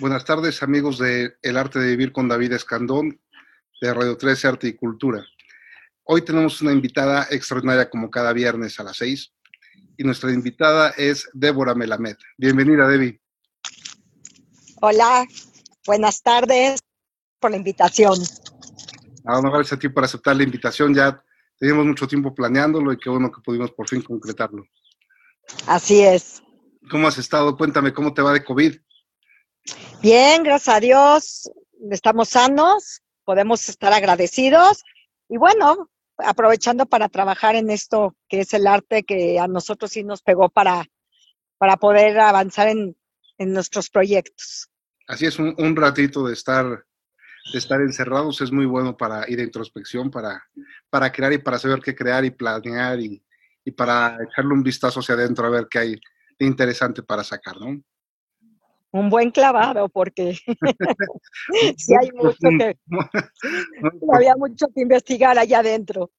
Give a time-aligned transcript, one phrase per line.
[0.00, 3.20] Buenas tardes, amigos de El Arte de Vivir con David Escandón,
[3.80, 5.24] de Radio 13 Arte y Cultura.
[6.04, 9.32] Hoy tenemos una invitada extraordinaria como cada viernes a las 6
[9.96, 12.16] y nuestra invitada es Débora Melamed.
[12.36, 13.20] Bienvenida, Debbie.
[14.80, 15.26] Hola,
[15.84, 16.78] buenas tardes
[17.40, 18.20] por la invitación.
[19.24, 20.94] Ah, gracias a ti por aceptar la invitación.
[20.94, 21.20] Ya
[21.58, 24.64] teníamos mucho tiempo planeándolo y qué bueno que pudimos por fin concretarlo.
[25.66, 26.40] Así es.
[26.88, 27.56] ¿Cómo has estado?
[27.56, 28.76] Cuéntame, ¿cómo te va de COVID?
[30.02, 31.50] Bien, gracias a Dios,
[31.90, 34.84] estamos sanos, podemos estar agradecidos
[35.28, 40.04] y bueno, aprovechando para trabajar en esto que es el arte que a nosotros sí
[40.04, 40.86] nos pegó para,
[41.58, 42.96] para poder avanzar en,
[43.38, 44.68] nuestros proyectos.
[45.06, 46.66] Así es, un, ratito de estar,
[47.52, 50.42] de estar encerrados es muy bueno para ir de introspección, para,
[50.90, 53.22] para crear y para saber qué crear y planear y,
[53.64, 56.00] y para echarle un vistazo hacia adentro a ver qué hay
[56.36, 57.80] de interesante para sacar, ¿no?
[58.92, 60.36] Un buen clavado, porque
[61.76, 62.78] sí hay mucho que,
[64.14, 66.10] había mucho que investigar allá adentro.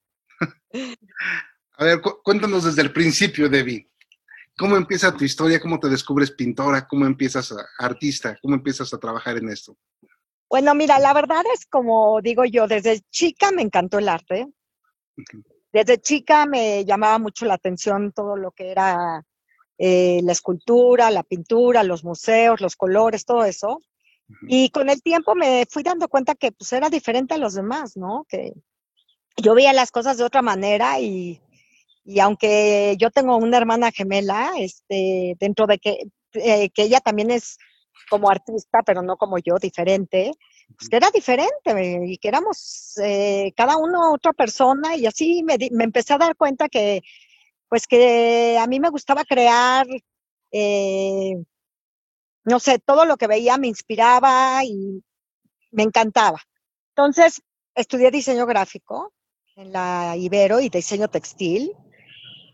[1.77, 3.89] A ver, cuéntanos desde el principio, Debbie.
[4.57, 5.59] ¿Cómo empieza tu historia?
[5.59, 6.85] ¿Cómo te descubres pintora?
[6.85, 8.37] ¿Cómo empiezas a, artista?
[8.41, 9.77] ¿Cómo empiezas a trabajar en esto?
[10.49, 14.47] Bueno, mira, la verdad es como digo yo, desde chica me encantó el arte.
[15.71, 19.23] Desde chica me llamaba mucho la atención todo lo que era
[19.81, 23.81] eh, la escultura, la pintura, los museos, los colores, todo eso.
[24.47, 27.95] Y con el tiempo me fui dando cuenta que pues era diferente a los demás,
[27.95, 28.25] ¿no?
[28.27, 28.53] Que
[29.37, 31.41] yo veía las cosas de otra manera y,
[32.03, 37.31] y aunque yo tengo una hermana gemela, este, dentro de que, eh, que ella también
[37.31, 37.57] es
[38.09, 40.33] como artista, pero no como yo, diferente,
[40.77, 45.57] pues que era diferente y que éramos eh, cada uno otra persona y así me,
[45.71, 47.01] me empecé a dar cuenta que
[47.69, 49.85] pues que a mí me gustaba crear,
[50.51, 51.35] eh,
[52.43, 55.03] no sé, todo lo que veía me inspiraba y
[55.71, 56.41] me encantaba.
[56.95, 57.41] Entonces,
[57.75, 59.13] estudié diseño gráfico
[59.55, 61.73] en la Ibero y diseño textil.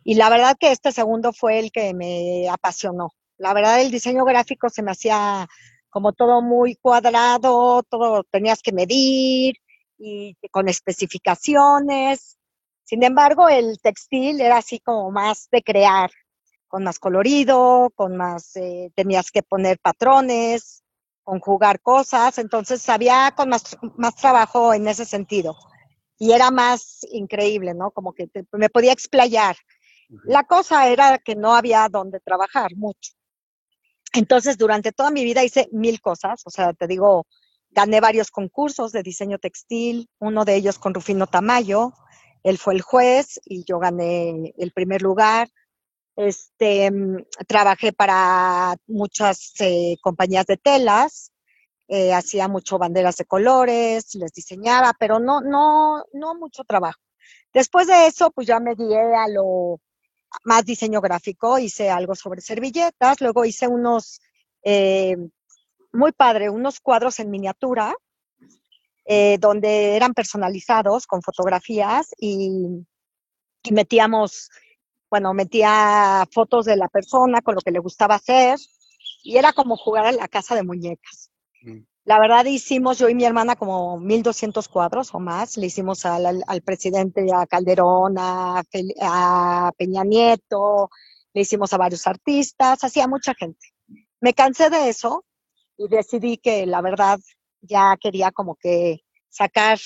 [0.04, 3.12] Y la verdad que este segundo fue el que me apasionó.
[3.38, 5.48] La verdad, el diseño gráfico se me hacía
[5.90, 9.56] como todo muy cuadrado, todo tenías que medir
[9.98, 12.38] y con especificaciones.
[12.86, 16.12] Sin embargo, el textil era así como más de crear,
[16.68, 20.84] con más colorido, con más, eh, tenías que poner patrones,
[21.24, 25.56] conjugar cosas, entonces había con más, más trabajo en ese sentido.
[26.20, 27.90] Y era más increíble, ¿no?
[27.92, 29.56] Como que me podía explayar.
[30.24, 33.14] La cosa era que no había donde trabajar mucho.
[34.14, 37.26] Entonces, durante toda mi vida hice mil cosas, o sea, te digo,
[37.72, 41.92] gané varios concursos de diseño textil, uno de ellos con Rufino Tamayo,
[42.46, 45.50] él fue el juez y yo gané el primer lugar.
[46.16, 46.92] Este,
[47.48, 51.32] trabajé para muchas eh, compañías de telas,
[51.88, 57.00] eh, hacía mucho banderas de colores, les diseñaba, pero no, no, no mucho trabajo.
[57.52, 59.80] Después de eso, pues ya me guié a lo
[60.44, 64.22] más diseño gráfico, hice algo sobre servilletas, luego hice unos,
[64.64, 65.18] eh,
[65.92, 67.96] muy padre, unos cuadros en miniatura,
[69.06, 72.50] eh, donde eran personalizados con fotografías y,
[73.72, 74.50] metíamos,
[75.10, 78.58] bueno, metía fotos de la persona con lo que le gustaba hacer
[79.24, 81.32] y era como jugar a la casa de muñecas.
[81.62, 81.82] Mm.
[82.06, 85.58] La verdad hicimos yo y mi hermana como 1200 cuadros o más.
[85.58, 88.64] Le hicimos al, presidente, a Calderón, a,
[89.02, 90.92] a, Peña Nieto,
[91.34, 93.74] le hicimos a varios artistas, hacía mucha gente.
[94.20, 95.26] Me cansé de eso
[95.78, 97.20] y decidí que la verdad
[97.66, 99.80] ya quería como que sacar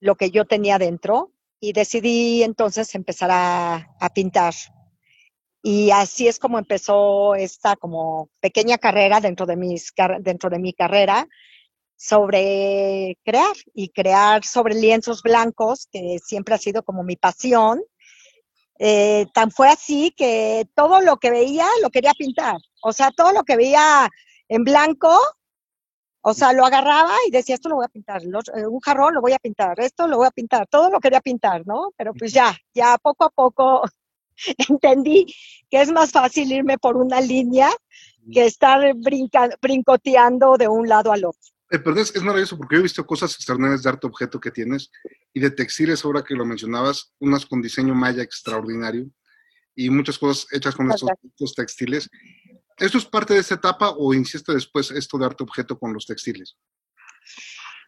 [0.00, 4.54] lo que yo tenía dentro y decidí entonces empezar a, pintar.
[5.62, 10.72] Y así es como empezó esta como pequeña carrera dentro de, mis, dentro de mi
[10.72, 11.26] carrera
[11.96, 17.82] sobre crear y crear sobre lienzos blancos, que siempre ha sido como mi pasión.
[18.78, 22.56] Eh, tan fue así que todo lo que veía lo quería pintar.
[22.82, 24.08] O sea, todo lo que veía
[24.48, 25.18] en blanco
[26.28, 29.20] o sea, lo agarraba y decía, esto lo voy a pintar, eh, un jarrón lo
[29.20, 31.92] voy a pintar, esto lo voy a pintar, todo lo quería pintar, ¿no?
[31.96, 33.82] Pero pues ya, ya poco a poco
[34.68, 35.32] entendí
[35.70, 37.70] que es más fácil irme por una línea
[38.32, 38.92] que estar
[39.60, 41.48] brincoteando de un lado al otro.
[41.70, 44.90] Eh, pero es, maravilloso porque yo he visto cosas extraordinarias de arte objeto que tienes
[45.32, 49.06] y de textiles, ahora que lo mencionabas, unas con diseño maya extraordinario
[49.76, 52.10] y muchas cosas hechas con estos, estos textiles.
[52.78, 56.06] ¿Esto es parte de esta etapa o insiste después esto de arte objeto con los
[56.06, 56.56] textiles?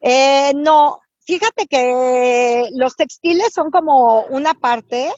[0.00, 5.10] Eh, no, fíjate que los textiles son como una parte,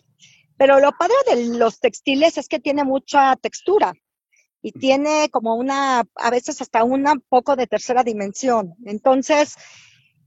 [0.57, 3.93] pero lo padre de los textiles es que tiene mucha textura.
[4.63, 8.75] y tiene como una, a veces hasta una poco de tercera dimensión.
[8.85, 9.57] Entonces,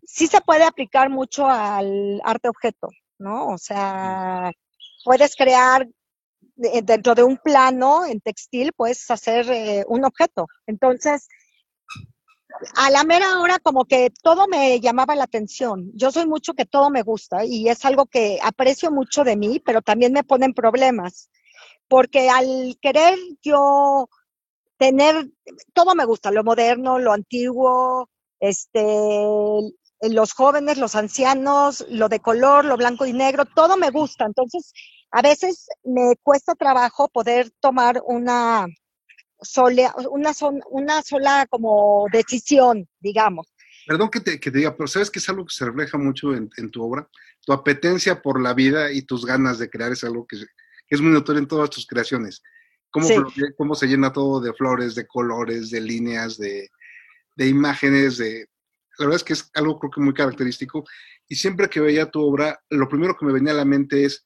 [0.03, 3.47] sí se puede aplicar mucho al arte objeto, ¿no?
[3.49, 4.51] O sea,
[5.03, 5.87] puedes crear
[6.55, 10.47] dentro de un plano en textil, puedes hacer eh, un objeto.
[10.67, 11.27] Entonces,
[12.75, 15.91] a la mera hora como que todo me llamaba la atención.
[15.95, 19.59] Yo soy mucho que todo me gusta y es algo que aprecio mucho de mí,
[19.59, 21.29] pero también me ponen problemas.
[21.88, 24.09] Porque al querer yo
[24.77, 25.29] tener,
[25.73, 28.09] todo me gusta, lo moderno, lo antiguo,
[28.39, 29.25] este,
[30.01, 34.25] los jóvenes, los ancianos, lo de color, lo blanco y negro, todo me gusta.
[34.25, 34.73] Entonces,
[35.13, 38.65] a veces me cuesta trabajo poder tomar una
[39.39, 40.31] sola, una,
[40.71, 43.54] una sola como decisión, digamos.
[43.86, 46.83] Perdón que te, diga, pero sabes que es algo que se refleja mucho en, tu
[46.83, 47.07] obra.
[47.45, 50.38] Tu apetencia por la vida y tus ganas de crear es algo que,
[50.89, 52.42] es muy notorio en todas tus creaciones.
[52.89, 53.07] Cómo,
[53.56, 56.71] cómo se llena todo de flores, de colores, de líneas, de,
[57.36, 58.48] de imágenes, de,
[58.98, 60.86] la verdad es que es algo creo que muy característico.
[61.27, 64.24] Y siempre que veía tu obra, lo primero que me venía a la mente es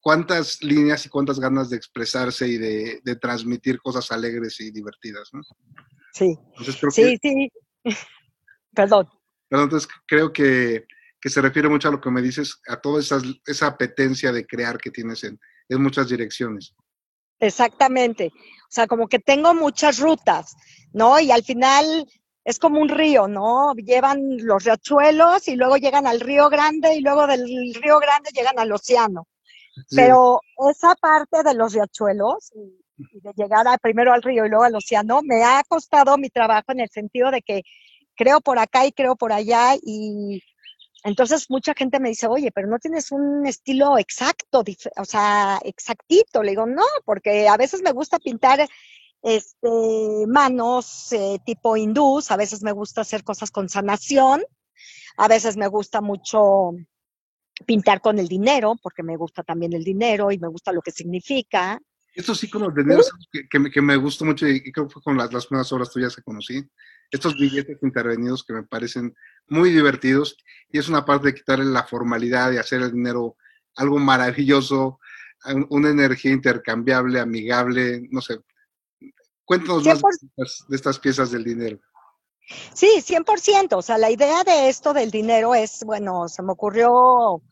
[0.00, 5.40] cuántas líneas y cuántas ganas de expresarse y de, transmitir cosas alegres y divertidas, ¿no?
[6.12, 6.36] Sí.
[6.90, 7.48] sí, sí.
[8.74, 9.08] Perdón.
[9.48, 10.84] Perdón, entonces creo que,
[11.22, 14.78] se refiere mucho a lo que me dices, a toda esa, esa apetencia de crear
[14.78, 16.74] que tienes en, en muchas direcciones.
[17.40, 18.32] Exactamente.
[18.34, 20.56] O sea, como que tengo muchas rutas,
[20.92, 21.20] ¿no?
[21.20, 22.06] Y al final
[22.44, 23.74] es como un río, ¿no?
[23.74, 28.58] Llevan los riachuelos y luego llegan al río grande y luego del río grande llegan
[28.58, 29.26] al océano.
[29.90, 30.40] Pero
[30.70, 35.20] esa parte de los riachuelos y de llegar primero al río y luego al océano
[35.22, 37.62] me ha costado mi trabajo en el sentido de que
[38.16, 40.42] creo por acá y creo por allá y
[41.04, 44.64] entonces mucha gente me dice, oye, pero no tienes un estilo exacto,
[44.96, 46.42] o sea, exactito.
[46.42, 48.68] Le digo, no, porque a veces me gusta pintar
[49.22, 54.44] este, manos eh, tipo hindús, a veces me gusta hacer cosas con sanación,
[55.16, 56.72] a veces me gusta mucho
[57.66, 60.90] pintar con el dinero, porque me gusta también el dinero y me gusta lo que
[60.90, 61.80] significa.
[62.14, 65.16] Estos iconos de dinero que, que, que, me gustó mucho y creo que fue con
[65.16, 66.68] las, las primeras obras tuyas que conocí.
[67.10, 69.14] Estos billetes intervenidos que me parecen
[69.48, 70.36] muy divertidos
[70.70, 73.36] y es una parte de quitarle la formalidad y hacer el dinero
[73.76, 74.98] algo maravilloso,
[75.70, 78.40] una energía intercambiable, amigable, no sé,
[79.48, 80.02] Cuéntanos más
[80.68, 81.80] de estas, piezas del dinero.
[82.74, 83.76] Sí, 100%.
[83.76, 87.42] O sea, la idea de esto del dinero es, bueno, se me ocurrió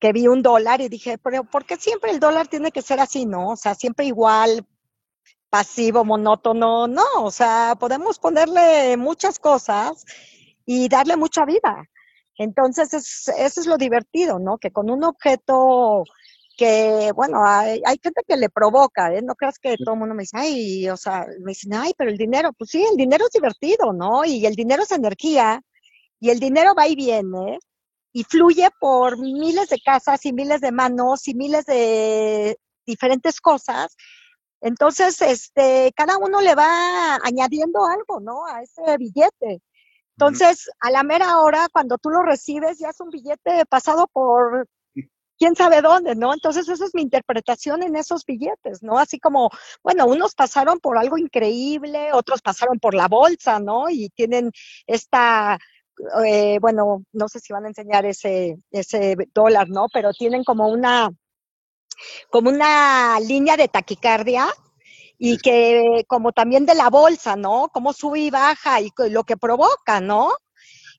[0.00, 3.00] que vi un dólar y dije, pero ¿por qué siempre el dólar tiene que ser
[3.00, 3.50] así, no?
[3.50, 4.66] O sea, siempre igual,
[5.50, 7.04] pasivo, monótono, no.
[7.20, 10.04] O sea, podemos ponerle muchas cosas
[10.66, 11.84] y darle mucha vida.
[12.36, 14.58] Entonces, eso es lo divertido, ¿no?
[14.58, 16.04] Que con un objeto
[16.58, 19.22] que, bueno, hay, gente que le provoca, ¿eh?
[19.22, 22.10] No creas que todo el mundo me dice, ay, o sea, me dicen, ay, pero
[22.10, 24.24] el dinero, pues sí, el dinero es divertido, ¿no?
[24.24, 25.62] Y el dinero es energía,
[26.20, 27.60] y el dinero va y viene,
[28.12, 33.96] y fluye por miles de casas y miles de manos y miles de diferentes cosas.
[34.60, 38.46] Entonces, este, cada uno le va añadiendo algo, ¿no?
[38.46, 39.62] A ese billete.
[40.16, 44.66] Entonces, a la mera hora, cuando tú lo recibes, ya es un billete pasado por
[45.38, 46.34] quién sabe dónde, ¿no?
[46.34, 48.98] Entonces esa es mi interpretación en esos billetes, ¿no?
[48.98, 49.50] Así como,
[49.82, 53.88] bueno, unos pasaron por algo increíble, otros pasaron por la bolsa, ¿no?
[53.88, 54.50] Y tienen
[54.86, 55.58] esta,
[56.24, 59.86] eh, bueno, no sé si van a enseñar ese, ese dólar, ¿no?
[59.92, 61.10] Pero tienen como una,
[62.30, 64.48] como una línea de taquicardia
[65.18, 67.68] y que como también de la bolsa, ¿no?
[67.72, 70.32] Cómo sube y baja y lo que provoca, ¿no?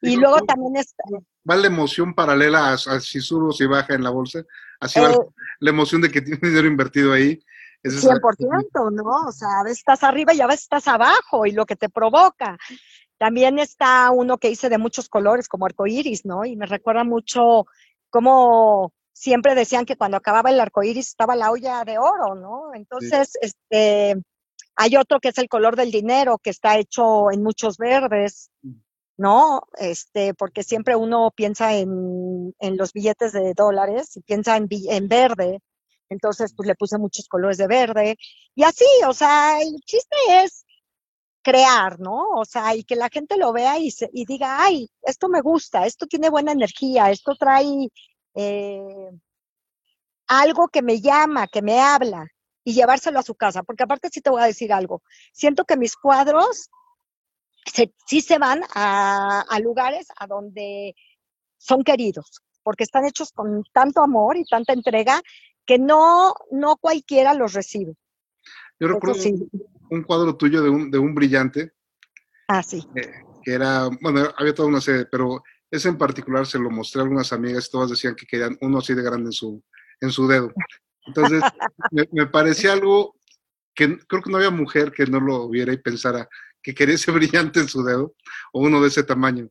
[0.02, 1.04] Y luego también está
[1.50, 4.44] va la emoción paralela a, si sube o si baja en la bolsa,
[4.80, 5.18] así va eh,
[5.60, 7.40] la emoción de que tiene dinero invertido ahí.
[7.84, 9.28] 100%, ¿no?
[9.28, 11.90] O sea, a veces estás arriba y a veces estás abajo y lo que te
[11.90, 12.58] provoca.
[13.18, 16.46] También está uno que hice de muchos colores, como arcoíris, ¿no?
[16.46, 17.66] Y me recuerda mucho
[18.10, 22.74] cómo siempre decían que cuando acababa el arcoíris estaba la olla de oro, ¿no?
[22.74, 24.16] Entonces, este,
[24.76, 28.50] hay otro que es el color del dinero, que está hecho en muchos verdes.
[29.20, 29.64] ¿No?
[29.78, 35.60] Este, porque siempre uno piensa en, los billetes de dólares y piensa en, en verde,
[36.10, 38.16] entonces pues le puse muchos colores de verde
[38.56, 40.66] y así, o sea, el chiste es
[41.44, 42.30] crear, ¿no?
[42.38, 45.86] O sea, y que la gente lo vea y, y diga, ay, esto me gusta,
[45.86, 47.90] esto tiene buena energía, esto trae
[48.36, 49.10] eh,
[50.28, 52.26] algo que me llama, que me habla
[52.64, 55.02] y llevárselo a su casa, porque aparte sí te voy a decir algo,
[55.34, 56.70] siento que mis cuadros
[58.06, 60.96] sí se van a, lugares a donde
[61.58, 65.22] son queridos, porque están hechos con tanto amor y tanta entrega
[65.66, 67.96] que no, no cualquiera los recibe.
[68.80, 69.22] Yo recuerdo
[69.90, 71.74] un, cuadro tuyo de un, de un brillante.
[72.48, 72.88] Ah, sí.
[73.44, 77.04] que era, bueno, había toda una serie, pero ese en particular se lo mostré a
[77.04, 79.64] algunas amigas y todas decían que querían uno así de grande en su,
[80.02, 80.52] en su dedo.
[81.06, 81.42] Entonces,
[82.12, 83.16] me, parecía algo
[83.76, 86.28] que creo que no había mujer que no lo viera y pensara
[86.62, 88.14] que quería ese brillante en su dedo
[88.54, 89.50] o uno de ese tamaño.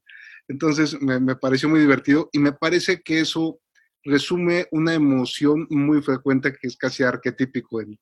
[0.49, 3.61] Entonces, me, me pareció muy divertido y me parece que eso
[4.05, 7.99] resume una emoción muy frecuente que es casi arquetípico en,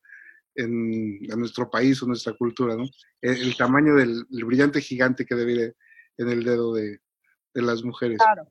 [0.55, 2.85] en, nuestro país o nuestra cultura, ¿no?
[3.21, 5.75] El, tamaño del brillante gigante que debe ir
[6.19, 7.01] en el dedo de,
[7.55, 8.19] de las mujeres.
[8.19, 8.47] Claro.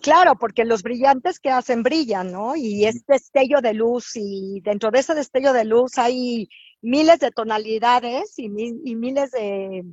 [0.00, 2.54] Claro, porque los brillantes que hacen brillan, ¿no?
[2.54, 6.48] Y es destello de luz y dentro de ese destello de luz hay
[6.80, 9.84] miles de tonalidades y, y miles de,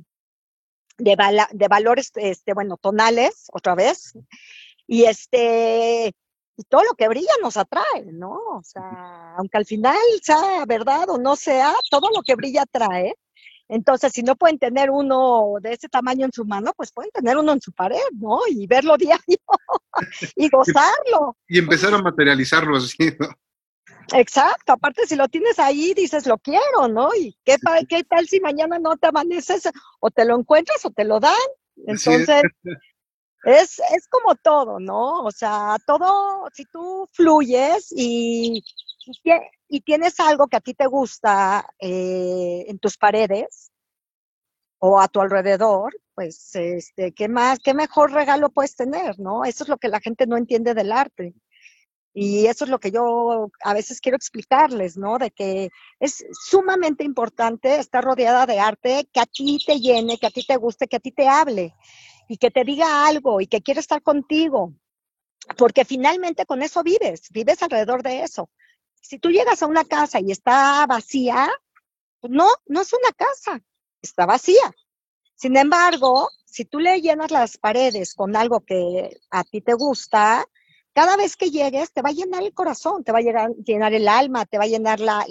[0.98, 1.16] de,
[1.52, 4.14] de, valores, este, bueno, tonales, otra vez.
[4.86, 6.14] Y este,
[6.56, 8.30] y todo lo que brilla nos atrae, ¿no?
[8.30, 13.14] O sea, aunque al final sea verdad o no sea, todo lo que brilla atrae.
[13.68, 17.36] Entonces, si no pueden tener uno de ese tamaño en su mano, pues pueden tener
[17.36, 18.38] uno en su pared, ¿no?
[18.48, 19.38] Y verlo diario
[20.36, 21.36] y gozarlo.
[21.48, 23.28] Y empezar a materializarlo así, ¿no?
[24.14, 27.08] Exacto, aparte si lo tienes ahí, dices, lo quiero, ¿no?
[27.14, 27.56] ¿Y qué,
[27.88, 29.68] qué tal si mañana no te amaneces
[30.00, 31.34] o te lo encuentras o te lo dan?
[31.86, 32.42] Entonces,
[33.44, 35.24] es, es como todo, ¿no?
[35.24, 38.62] O sea, todo, si tú fluyes y,
[39.68, 43.72] y, tienes algo que a ti te gusta eh, en tus paredes
[44.78, 49.44] o a tu alrededor, pues, este, ¿qué más, qué mejor regalo puedes tener, ¿no?
[49.44, 51.34] Eso es lo que la gente no entiende del arte.
[52.18, 55.18] Y eso es lo que yo a veces quiero explicarles, ¿no?
[55.18, 55.68] De que
[56.00, 60.42] es sumamente importante estar rodeada de arte que a ti te llene, que a ti
[60.42, 61.74] te guste, que a ti te hable
[62.26, 64.72] y que te diga algo y que quiere estar contigo,
[65.58, 68.48] porque finalmente con eso vives, vives alrededor de eso.
[69.02, 71.50] Si tú llegas a una casa y está vacía,
[72.20, 73.60] pues no, no es una casa,
[74.00, 74.74] está vacía.
[75.34, 80.46] Sin embargo, si tú le llenas las paredes con algo que a ti te gusta,
[80.96, 83.92] cada vez que llegues te va a llenar el corazón, te va a llenar, llenar
[83.92, 85.26] el alma, te va a llenar la,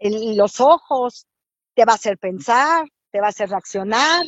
[0.00, 1.28] los ojos,
[1.72, 4.24] te va a hacer pensar, te va a hacer reaccionar,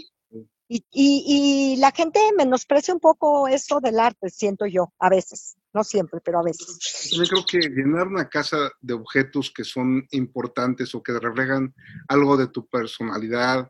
[0.69, 5.83] y, y, la gente menosprecia un poco eso del arte, siento yo, a veces, no
[5.83, 7.11] siempre, pero a veces.
[7.11, 11.75] Yo creo que llenar una casa de objetos que son importantes o que reflejan
[12.07, 13.69] algo de tu personalidad,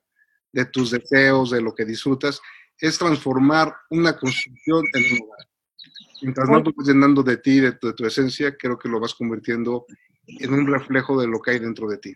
[0.53, 2.43] de tus deseos, de lo que disfrutas,
[2.79, 5.54] es transformar una construcción en un lugar.
[6.25, 9.15] Mientras no vas llenando de ti, de tu, de tu, esencia, creo que lo vas
[9.15, 9.85] convirtiendo
[10.27, 12.15] en un reflejo de lo que hay dentro de ti.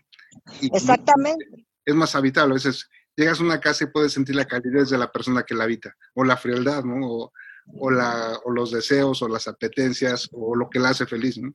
[0.61, 1.45] Exactamente.
[1.85, 4.97] Es más habitable, a veces llegas a una casa y puedes sentir la calidez de
[4.97, 7.31] la persona que la habita, o la frialdad, ¿no?
[7.77, 11.53] O, la, o los deseos, o las apetencias, o lo que la hace feliz, ¿no?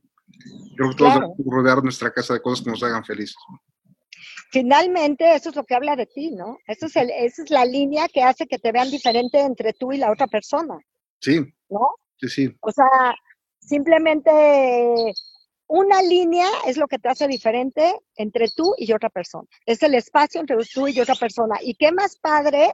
[0.77, 3.35] Creo que todos debemos rodear nuestra casa de cosas que nos hagan felices.
[4.51, 6.57] Finalmente, eso es lo que habla de ti, ¿no?
[6.67, 9.91] Eso es el, esa es la línea que hace que te vean diferente entre tú
[9.91, 10.77] y la otra persona.
[11.19, 11.41] Sí.
[11.69, 11.95] ¿No?
[12.17, 12.55] Sí, sí.
[12.61, 13.15] O sea,
[13.59, 14.31] simplemente
[15.67, 19.47] una línea es lo que te hace diferente entre tú y otra persona.
[19.65, 21.57] Es el espacio entre tú y otra persona.
[21.61, 22.73] Y qué más padre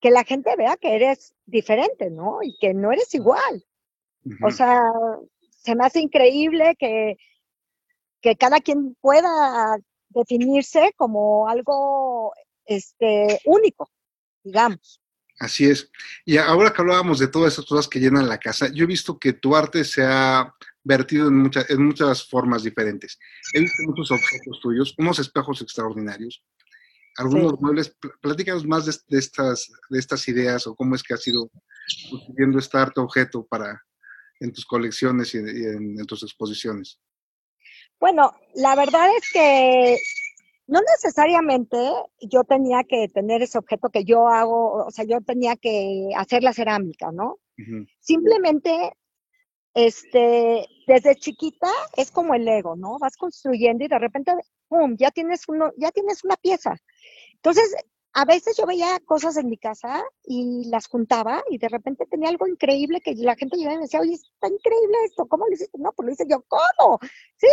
[0.00, 2.38] que la gente vea que eres diferente, ¿no?
[2.42, 3.64] Y que no eres igual.
[4.42, 4.82] O sea,
[5.50, 7.16] se me hace increíble que,
[8.20, 9.76] que cada quien pueda
[10.08, 12.32] definirse como algo
[12.64, 13.88] este, único,
[14.42, 15.00] digamos.
[15.38, 15.90] Así es.
[16.24, 19.18] Y ahora que hablábamos de todas esas cosas que llenan la casa, yo he visto
[19.18, 23.18] que tu arte se ha vertido en, muchas en muchas formas diferentes.
[23.52, 26.44] He visto muchos objetos tuyos, unos espejos extraordinarios,
[27.16, 27.96] algunos muebles.
[28.20, 31.50] Platícanos más de, estas, de estas ideas o cómo es que has ido
[32.10, 33.82] construyendo este arte objeto para,
[34.40, 37.00] en tus colecciones y, en, tus exposiciones.
[37.98, 39.98] Bueno, la verdad es que
[40.66, 41.76] no necesariamente
[42.20, 46.42] yo tenía que tener ese objeto que yo hago, o sea, yo tenía que hacer
[46.42, 47.38] la cerámica, ¿no?
[48.00, 48.96] Simplemente
[49.74, 52.98] este, desde chiquita es como el ego, ¿no?
[52.98, 54.32] Vas construyendo y de repente,
[54.68, 56.74] ¡pum!, ya tienes, uno, ya tienes una pieza.
[57.34, 57.74] Entonces,
[58.14, 62.28] a veces yo veía cosas en mi casa y las juntaba y de repente tenía
[62.28, 65.52] algo increíble que la gente llegaba y me decía, oye, está increíble esto, ¿cómo lo
[65.52, 65.78] hiciste?
[65.78, 67.00] No, pues lo hice yo, ¿cómo?
[67.36, 67.48] Sí.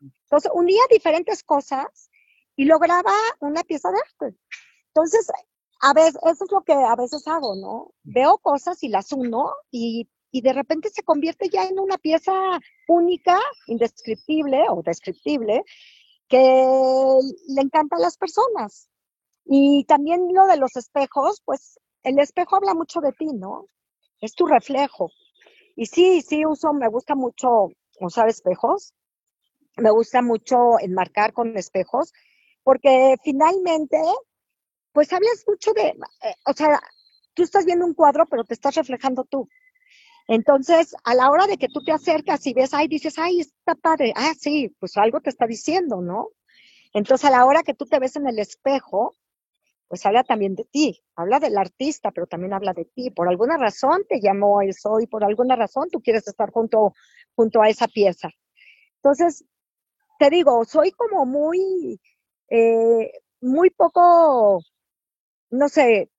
[0.00, 2.10] Entonces, unía diferentes cosas
[2.56, 4.38] y lograba una pieza de arte.
[4.88, 5.30] Entonces,
[5.82, 7.92] a veces, eso es lo que a veces hago, ¿no?
[8.02, 12.32] Veo cosas y las uno y y de repente se convierte ya en una pieza
[12.88, 15.64] única, indescriptible o descriptible,
[16.28, 16.38] que
[17.48, 18.90] le encanta a las personas.
[19.46, 23.68] Y también lo de los espejos, pues el espejo habla mucho de ti, ¿no?
[24.20, 25.10] Es tu reflejo.
[25.74, 27.68] Y sí, sí uso, me gusta mucho
[28.00, 28.92] usar espejos,
[29.78, 32.12] me gusta mucho enmarcar con espejos.
[32.66, 33.96] Porque finalmente,
[34.90, 36.80] pues habías mucho de, eh, o sea,
[37.32, 39.48] tú estás viendo un cuadro, pero te estás reflejando tú.
[40.26, 43.76] Entonces, a la hora de que tú te acercas y ves, ay, dices, ay, está
[43.76, 46.30] padre, ah, sí, pues algo te está diciendo, ¿no?
[46.92, 49.14] Entonces, a la hora que tú te ves en el espejo,
[49.86, 53.12] pues habla también de ti, habla del artista, pero también habla de ti.
[53.12, 56.94] Por alguna razón te llamó eso y por alguna razón tú quieres estar junto,
[57.36, 58.30] junto a esa pieza.
[58.96, 59.44] Entonces,
[60.18, 62.00] te digo, soy como muy,
[62.48, 64.62] eh, muy poco,
[65.50, 66.10] no sé,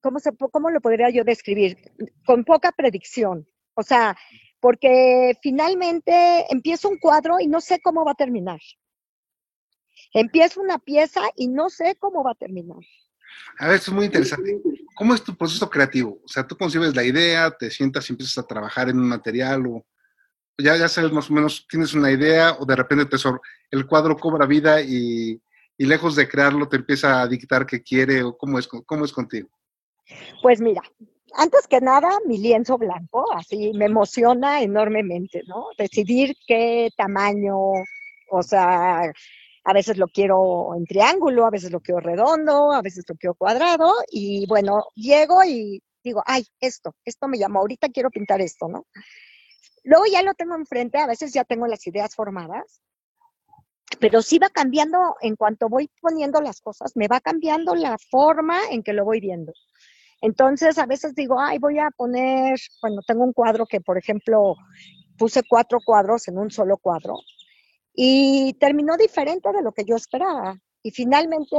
[0.00, 1.78] ¿cómo, se, ¿cómo lo podría yo describir?
[2.26, 3.46] Con poca predicción.
[3.74, 4.16] O sea,
[4.60, 8.60] porque finalmente empiezo un cuadro y no sé cómo va a terminar.
[10.12, 12.78] Empiezo una pieza y no sé cómo va a terminar.
[13.58, 14.60] A ver, esto es muy interesante.
[14.94, 16.20] ¿Cómo es tu proceso creativo?
[16.24, 19.66] O sea, tú concibes la idea, te sientas y empiezas a trabajar en un material
[19.66, 19.84] o
[20.56, 23.16] ya, ya sabes más o menos, tienes una idea o de repente te
[23.72, 25.42] el cuadro cobra vida y,
[25.76, 29.12] y, lejos de crearlo te empieza a dictar qué quiere o cómo es, cómo es
[29.12, 29.48] contigo.
[30.42, 30.82] Pues mira,
[31.34, 35.66] antes que nada, mi lienzo blanco, así me emociona enormemente, ¿no?
[35.78, 37.56] Decidir qué tamaño,
[38.30, 39.02] o sea,
[39.64, 43.34] a veces lo quiero en triángulo, a veces lo quiero redondo, a veces lo quiero
[43.34, 48.68] cuadrado y bueno, llego y digo, ay, esto, esto me llamó, ahorita quiero pintar esto,
[48.68, 48.86] ¿no?
[49.82, 52.82] Luego ya lo tengo enfrente, a veces ya tengo las ideas formadas,
[53.98, 58.58] pero sí va cambiando en cuanto voy poniendo las cosas, me va cambiando la forma
[58.70, 59.52] en que lo voy viendo.
[60.20, 64.54] Entonces, a veces digo, ay, voy a poner, bueno, tengo un cuadro que, por ejemplo,
[65.18, 67.16] puse cuatro cuadros en un solo cuadro
[67.94, 70.58] y terminó diferente de lo que yo esperaba.
[70.82, 71.56] Y finalmente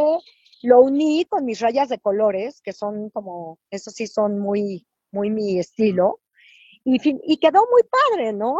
[0.63, 5.29] lo uní con mis rayas de colores, que son como, eso sí son muy, muy
[5.29, 6.19] mi estilo.
[6.83, 8.57] Y, y quedó muy padre, ¿no?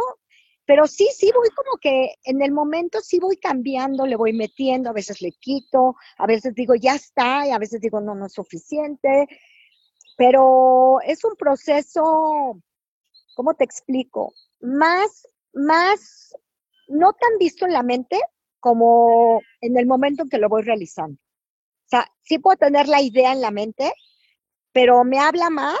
[0.66, 4.90] Pero sí, sí voy como que en el momento sí voy cambiando, le voy metiendo,
[4.90, 8.26] a veces le quito, a veces digo ya está, y a veces digo no, no
[8.26, 9.28] es suficiente.
[10.16, 12.60] Pero es un proceso,
[13.36, 14.32] ¿cómo te explico?
[14.60, 16.34] Más, más
[16.88, 18.18] no tan visto en la mente
[18.58, 21.20] como en el momento en que lo voy realizando.
[21.86, 23.92] O sea, sí puedo tener la idea en la mente,
[24.72, 25.78] pero me habla más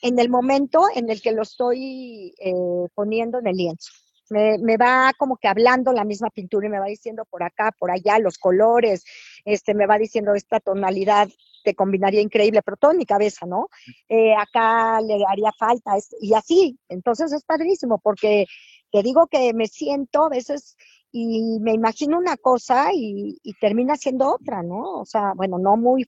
[0.00, 3.92] en el momento en el que lo estoy eh, poniendo en el lienzo.
[4.30, 7.72] Me, me, va como que hablando la misma pintura y me va diciendo por acá,
[7.78, 9.04] por allá, los colores,
[9.44, 11.28] este, me va diciendo esta tonalidad
[11.62, 13.68] te combinaría increíble, pero todo en mi cabeza, ¿no?
[14.08, 16.78] Eh, acá le haría falta, y así.
[16.88, 18.46] Entonces es padrísimo porque
[18.90, 20.76] te digo que me siento a veces
[21.12, 25.00] y me imagino una cosa y, termina siendo otra, ¿no?
[25.00, 26.06] O sea, bueno, no muy,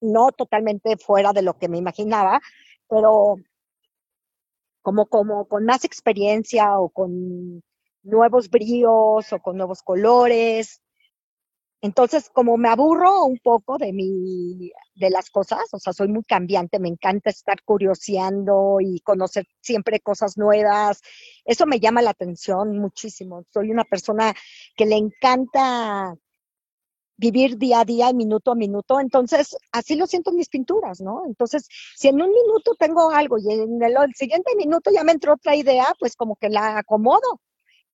[0.00, 2.40] no totalmente fuera de lo que me imaginaba,
[2.88, 3.36] pero
[4.86, 7.60] como, como con más experiencia o con
[8.04, 10.80] nuevos bríos o con nuevos colores.
[11.80, 16.22] Entonces, como me aburro un poco de mi, de las cosas, o sea, soy muy
[16.22, 21.00] cambiante, me encanta estar curioseando y conocer siempre cosas nuevas.
[21.44, 23.42] Eso me llama la atención muchísimo.
[23.52, 24.34] Soy una persona
[24.76, 26.14] que le encanta
[27.16, 29.00] vivir día a día minuto a minuto.
[29.00, 31.24] Entonces, así lo siento en mis pinturas, ¿no?
[31.26, 35.34] Entonces, si en un minuto tengo algo y en el, siguiente minuto ya me entró
[35.34, 37.40] otra idea, pues como que la acomodo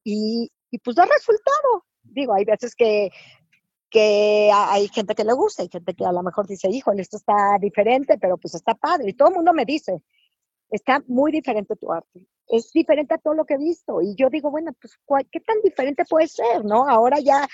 [0.04, 1.84] y, y pues da resultado.
[2.02, 3.10] Digo, hay veces que
[3.92, 7.18] que hay gente que le gusta, hay gente que a lo mejor dice, híjole, esto
[7.18, 9.10] está diferente, pero pues está padre.
[9.10, 10.02] Y todo el mundo me dice,
[10.70, 12.26] está muy diferente tu arte.
[12.48, 14.00] Es diferente a todo lo que he visto.
[14.00, 14.98] Y yo digo, bueno, pues,
[15.30, 16.88] ¿qué tan diferente puede ser, no?
[16.88, 17.46] Ahora ya,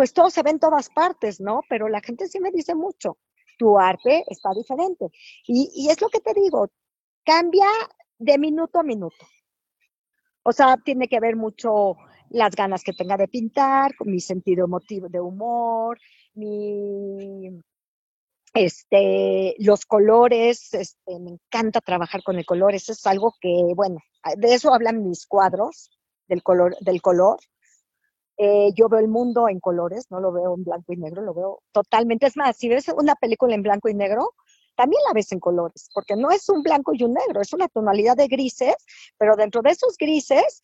[0.00, 1.60] pues todo se ve en todas partes, ¿no?
[1.68, 3.18] Pero la gente sí me dice mucho,
[3.58, 5.10] tu arte está diferente.
[5.46, 6.70] Y, es lo que te digo,
[7.22, 7.66] cambia
[8.16, 9.26] de minuto a minuto.
[10.42, 11.96] O sea, tiene que ver mucho
[12.30, 15.98] las ganas que tenga de pintar, mi sentido emotivo de humor,
[18.54, 23.98] este, los colores, este, me encanta trabajar con el color, eso es algo que, bueno,
[24.38, 25.90] de eso hablan mis cuadros,
[26.26, 27.38] del color, del color.
[28.42, 31.34] Eh, yo veo el mundo en colores, no lo veo en blanco y negro, lo
[31.34, 32.26] veo totalmente.
[32.26, 34.32] Es más, si ves una película en blanco y negro,
[34.76, 37.68] también la ves en colores, porque no es un blanco y un negro, es una
[37.68, 38.76] tonalidad de grises,
[39.18, 40.62] pero dentro de esos grises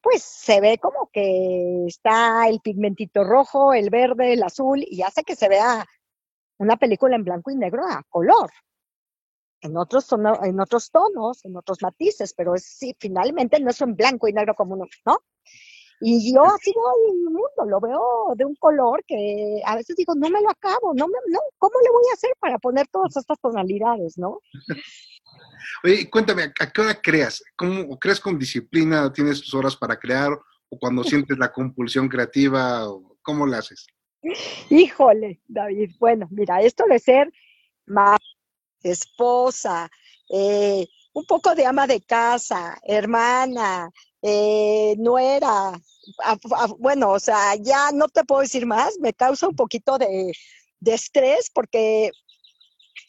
[0.00, 5.22] pues se ve como que está el pigmentito rojo, el verde, el azul, y hace
[5.22, 5.86] que se vea
[6.58, 8.50] una película en blanco y negro a color.
[9.60, 10.08] En otros,
[10.42, 14.32] en otros tonos, en otros matices, pero es, sí, finalmente no es en blanco y
[14.32, 15.20] negro como uno, ¿no?
[16.00, 20.14] Y yo así veo el mundo, lo veo de un color que a veces digo,
[20.14, 23.16] no me lo acabo, no, me, no ¿cómo le voy a hacer para poner todas
[23.16, 24.40] estas tonalidades, no?
[25.84, 27.42] Oye, cuéntame, ¿a qué hora creas?
[27.56, 29.12] ¿Cómo crees con disciplina?
[29.12, 30.32] ¿Tienes tus horas para crear?
[30.68, 32.86] ¿O cuando sientes la compulsión creativa?
[33.22, 33.86] ¿Cómo lo haces?
[34.70, 35.92] Híjole, David.
[35.98, 37.32] Bueno, mira, esto de ser
[37.86, 38.18] más
[38.82, 39.90] esposa,
[40.30, 43.90] eh, un poco de ama de casa, hermana,
[44.26, 45.78] eh, nuera,
[46.78, 50.32] bueno, o sea, ya no te puedo decir más, me causa un poquito de,
[50.80, 52.10] de estrés porque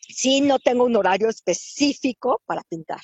[0.09, 2.99] sí no tengo un horario específico para pintar.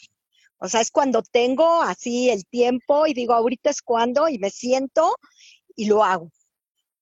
[0.58, 4.50] O sea, es cuando tengo así el tiempo y digo, ahorita es cuando y me
[4.50, 5.15] siento
[5.78, 6.34] y lo hago.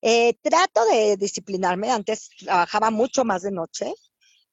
[0.04, 3.95] Eh, trato de disciplinarme, antes trabajaba mucho más de noche,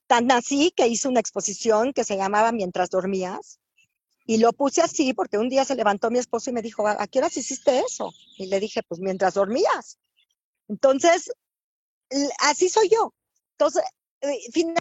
[0.06, 3.60] tan así que hice una exposición que se llamaba Mientras dormías
[4.26, 7.06] y lo puse así porque un día se levantó mi esposo y me dijo, ¿a
[7.06, 8.12] qué horas hiciste eso?
[8.36, 9.98] Y le dije, pues mientras dormías.
[10.68, 11.30] Entonces,
[12.40, 13.14] así soy yo.
[13.52, 13.84] Entonces,
[14.20, 14.74] eh,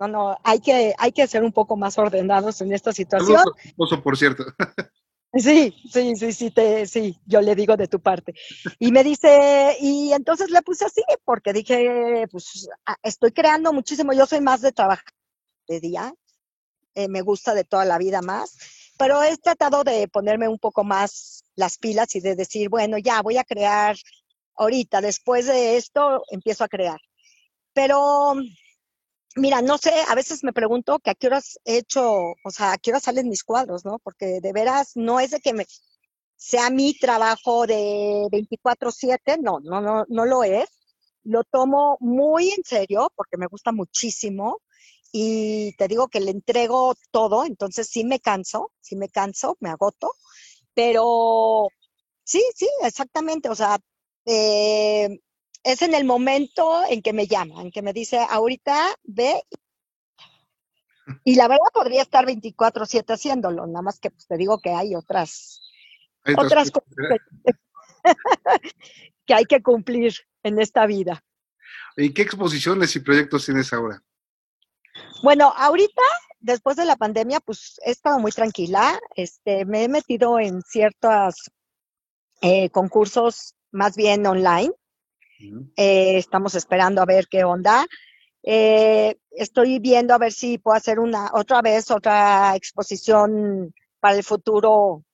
[0.00, 3.42] no, no, hay que, hay que ser un poco más ordenados en esta situación.
[3.64, 4.44] Esposo, por cierto.
[5.34, 8.32] Sí, sí, sí, sí, te, sí, yo le digo de tu parte.
[8.78, 12.66] Y me dice, y entonces le puse así, porque dije, pues
[13.02, 15.12] estoy creando muchísimo, yo soy más de trabajar
[15.68, 16.14] de día,
[16.94, 18.56] eh, me gusta de toda la vida más,
[18.98, 23.22] pero he tratado de ponerme un poco más las pilas y de decir, bueno, ya
[23.22, 23.96] voy a crear
[24.56, 27.00] ahorita, después de esto empiezo a crear.
[27.72, 28.34] Pero
[29.38, 32.72] Mira, no sé, a veces me pregunto que a qué horas he hecho, o sea,
[32.72, 34.00] a qué horas salen mis cuadros, ¿no?
[34.00, 35.52] Porque de veras no es de que
[36.36, 40.68] sea mi trabajo de 24/7, no, no, no, no lo es.
[41.24, 44.60] Lo tomo muy en serio porque me gusta muchísimo
[45.12, 49.70] y te digo que le entrego todo, entonces sí me canso, sí me canso, me
[49.70, 50.12] agoto,
[50.74, 51.68] pero
[52.24, 53.78] sí, sí, exactamente, o sea,
[54.26, 55.20] eh,
[55.62, 59.42] es en el momento en que me llama, en que me dice, ahorita ve.
[61.24, 64.94] Y la verdad podría estar 24/7 haciéndolo, nada más que pues, te digo que hay
[64.94, 65.62] otras,
[66.36, 66.86] otras cosas
[69.26, 71.24] que hay que cumplir en esta vida.
[71.96, 74.02] ¿Y qué exposiciones y proyectos tienes ahora?
[75.22, 76.02] Bueno, ahorita,
[76.38, 78.98] después de la pandemia, pues he estado muy tranquila.
[79.16, 81.50] Este, me he metido en ciertos
[82.40, 84.72] eh, concursos más bien online.
[85.76, 87.86] Eh, estamos esperando a ver qué onda.
[88.44, 94.24] Eh, estoy viendo a ver si puedo hacer una otra vez otra exposición para el
[94.24, 95.04] futuro.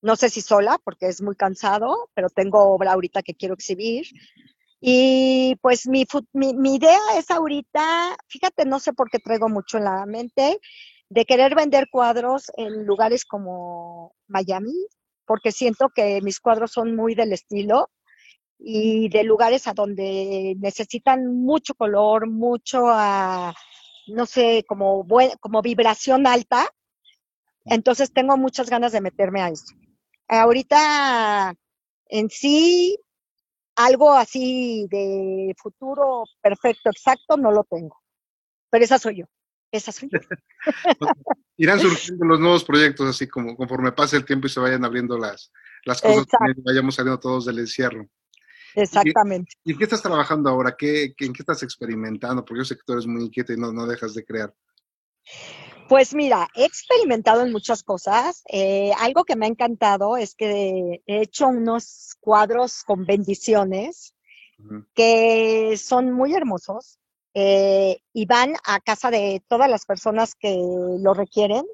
[0.00, 4.06] No sé si sola, porque es muy cansado, pero tengo obra ahorita que quiero exhibir.
[4.80, 9.78] Y pues mi, mi, mi idea es ahorita, fíjate, no sé por qué traigo mucho
[9.78, 10.60] en la mente,
[11.10, 14.74] de querer vender cuadros en lugares como Miami,
[15.24, 17.90] porque siento que mis cuadros son muy del estilo
[18.58, 23.52] y de lugares a donde necesitan mucho color, mucho, uh,
[24.08, 25.06] no sé, como,
[25.40, 26.66] como vibración alta.
[27.64, 29.74] Entonces tengo muchas ganas de meterme a eso.
[30.28, 31.54] Ahorita
[32.08, 32.98] en sí,
[33.78, 37.96] algo así de futuro perfecto, exacto, no lo tengo.
[38.70, 39.26] Pero esa soy yo.
[39.70, 40.18] Esa soy yo.
[41.56, 45.16] Irán surgiendo los nuevos proyectos así como conforme pase el tiempo y se vayan abriendo
[45.16, 45.52] las,
[45.84, 48.08] las cosas, y vayamos saliendo todos del encierro.
[48.74, 49.54] Exactamente.
[49.64, 50.74] ¿Y, qué estás trabajando ahora?
[50.76, 52.44] ¿Qué, ¿En qué estás experimentando?
[52.44, 54.52] Porque yo sé que tú eres muy inquieta y no, no dejas de crear.
[55.88, 58.42] Pues mira, he experimentado en muchas cosas.
[58.52, 64.14] Eh, algo que me ha encantado es que he hecho unos cuadros con bendiciones
[64.94, 66.98] que son muy hermosos
[67.32, 70.58] eh, y van a casa de todas las personas que
[71.00, 71.64] lo requieren.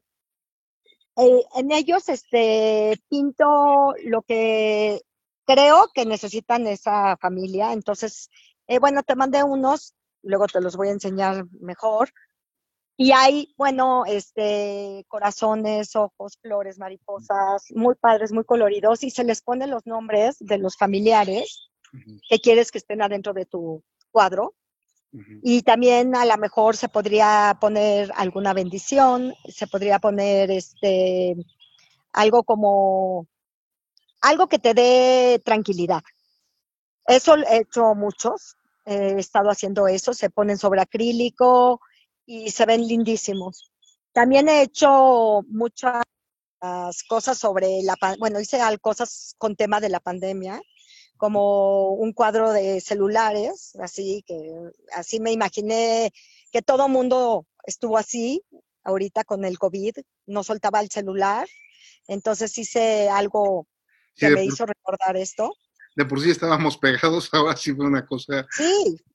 [1.16, 5.00] Eh, en ellos este, pinto lo que
[5.46, 7.72] creo que necesitan esa familia.
[7.72, 8.28] Entonces,
[8.66, 12.10] eh, bueno, te mandé unos, luego te los voy a enseñar mejor.
[12.96, 19.42] Y hay, bueno, este, corazones, ojos, flores, mariposas, muy padres, muy coloridos, y se les
[19.42, 21.70] ponen los nombres de los familiares
[22.28, 24.54] que quieres que estén adentro de tu cuadro.
[25.42, 31.36] Y también a lo mejor se podría poner alguna bendición, se podría poner este
[32.12, 33.28] algo como
[34.22, 36.02] algo que te dé tranquilidad.
[37.06, 41.80] Eso he hecho muchos, he estado haciendo eso, se ponen sobre acrílico
[42.26, 43.72] y se ven lindísimos.
[44.12, 46.02] También he hecho muchas
[47.08, 50.60] cosas sobre la, bueno, hice cosas con tema de la pandemia,
[51.16, 54.52] como un cuadro de celulares, así que
[54.94, 56.12] así me imaginé
[56.50, 58.42] que todo mundo estuvo así
[58.82, 61.46] ahorita con el COVID, no soltaba el celular,
[62.06, 63.66] entonces hice algo
[64.16, 65.52] que me hizo recordar esto.
[65.96, 68.46] De por sí estábamos pegados, ahora sí fue una cosa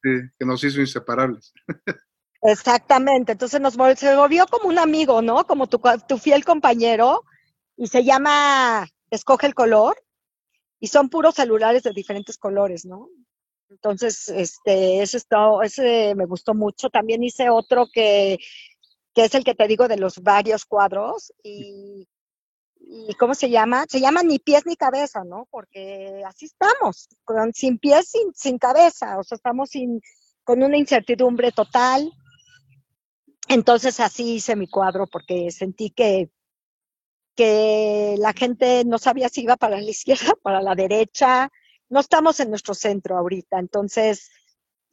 [0.01, 1.53] que nos hizo inseparables.
[2.41, 5.45] Exactamente, entonces nos se volvió como un amigo, ¿no?
[5.45, 7.23] Como tu, tu fiel compañero
[7.75, 10.01] y se llama Escoge el color
[10.79, 13.09] y son puros celulares de diferentes colores, ¿no?
[13.69, 15.19] Entonces, este, ese,
[15.63, 16.89] ese me gustó mucho.
[16.89, 18.39] También hice otro que,
[19.13, 22.07] que es el que te digo de los varios cuadros y,
[22.79, 23.85] y ¿cómo se llama?
[23.87, 25.47] Se llama ni pies ni cabeza, ¿no?
[25.51, 30.01] Porque así estamos, con, sin pies, sin, sin cabeza, o sea, estamos sin,
[30.43, 32.11] con una incertidumbre total.
[33.49, 36.29] Entonces así hice mi cuadro porque sentí que,
[37.35, 41.51] que la gente no sabía si iba para la izquierda, para la derecha.
[41.89, 44.29] No estamos en nuestro centro ahorita, entonces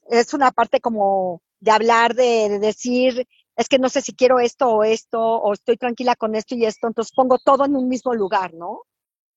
[0.08, 4.68] es una parte como de hablar, de, decir, es que no sé si quiero esto
[4.68, 8.14] o esto, o estoy tranquila con esto y esto, entonces pongo todo en un mismo
[8.14, 8.84] lugar, ¿no?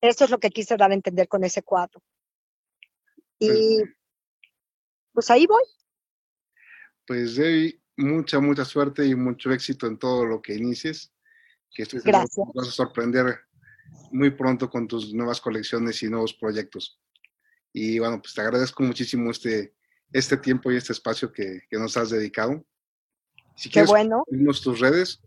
[0.00, 2.00] Eso es lo que quise dar a entender con ese cuadro.
[3.38, 3.82] Y
[5.12, 5.64] pues ahí voy
[7.10, 11.12] pues Debbie, mucha, mucha suerte y mucho éxito en todo lo que inicies.
[11.72, 12.46] Que estoy Gracias.
[12.54, 13.38] vas a sorprender
[14.10, 17.00] muy pronto con tus nuevas colecciones y nuevos proyectos.
[17.72, 19.72] Y bueno, pues te agradezco muchísimo este,
[20.12, 22.64] este tiempo y este espacio que, nos has dedicado.
[23.56, 24.24] Si Qué quieres, bueno.
[24.62, 25.20] tus redes.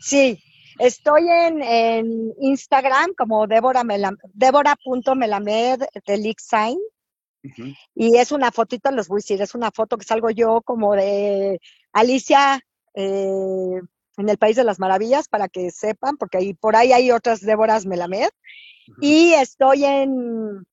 [0.00, 0.42] Sí,
[0.78, 6.78] estoy en, en Instagram como Débora.melamed de Sign
[7.94, 10.94] y es una fotito, los voy a decir, es una foto que salgo yo como
[10.94, 11.60] de
[11.92, 12.60] Alicia
[12.94, 13.80] eh,
[14.16, 17.40] en el País de las Maravillas, para que sepan, porque ahí, por ahí hay otras
[17.40, 18.30] Déboras Melamed.
[19.00, 20.64] Y estoy en,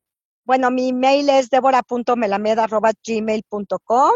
[0.46, 4.12] bueno, mi mail es débora.melamed.gmail.com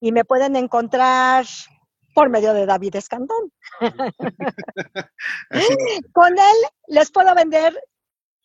[0.00, 1.44] y me pueden encontrar
[2.14, 3.52] por medio de David Escandón.
[6.12, 6.56] Con él
[6.88, 7.74] les puedo vender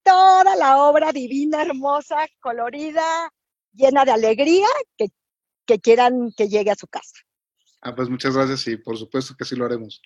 [0.04, 3.32] toda la obra divina, hermosa, colorida,
[3.74, 5.10] llena de alegría, que,
[5.80, 7.16] quieran que llegue a su casa.
[7.82, 10.02] Ah, pues muchas gracias y por supuesto que sí lo haremos.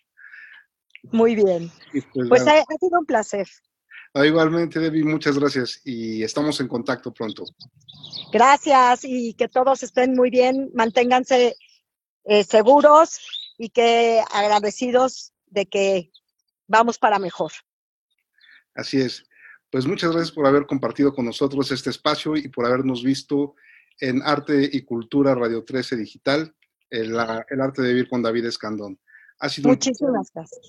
[1.11, 1.71] Muy bien.
[1.91, 3.47] Pues, pues ha, sido un placer.
[4.13, 7.43] Ah, igualmente, Debbie, muchas gracias y estamos en contacto pronto.
[8.31, 11.55] Gracias y que todos estén muy bien, manténganse
[12.23, 13.19] eh, seguros
[13.57, 16.11] y que agradecidos de que
[16.67, 17.51] vamos para mejor.
[18.73, 19.23] Así es.
[19.75, 23.55] Pues muchas gracias por haber compartido con nosotros este espacio y por habernos visto
[23.99, 26.55] en Arte y Cultura Radio 13 Digital,
[26.89, 28.97] el, arte de vivir con David Escandón.
[29.65, 30.61] Muchísimas gracias.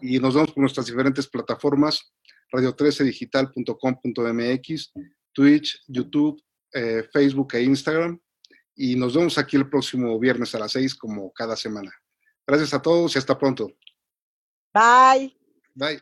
[0.00, 2.12] Y nos vemos por nuestras diferentes plataformas,
[2.52, 4.92] radio13digital.com.mx,
[5.32, 6.40] Twitch, YouTube,
[6.74, 8.20] eh, Facebook e Instagram.
[8.76, 11.92] Y nos vemos aquí el próximo viernes a las 6 como cada semana.
[12.46, 13.66] Gracias a todos y hasta pronto.
[14.72, 15.36] Bye.
[15.74, 16.00] Bye.